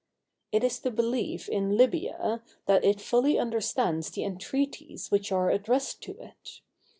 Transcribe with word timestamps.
It 0.51 0.63
is 0.63 0.79
the 0.79 0.89
belief 0.89 1.47
in 1.47 1.77
Libya, 1.77 2.41
that 2.65 2.83
it 2.83 2.99
fully 2.99 3.37
understands 3.37 4.09
the 4.09 4.23
entreaties 4.23 5.11
which 5.11 5.31
are 5.31 5.51
addressed 5.51 6.01
to 6.01 6.17
it. 6.19 6.61